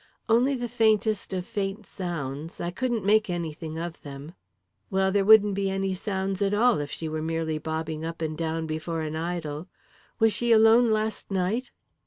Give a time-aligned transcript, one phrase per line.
[0.27, 2.59] "Only the faintest of faint sounds.
[2.59, 4.33] I couldn't make anything of them."
[4.89, 8.35] "Well, there wouldn't be any sounds at all if she were merely bobbing up and
[8.35, 9.67] down before an idol.
[10.17, 11.69] Was she alone last night?"